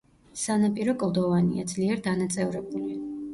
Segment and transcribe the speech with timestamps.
[0.43, 2.99] სანაპირო კლდოვანია, ძლიერ დანაწევრებული.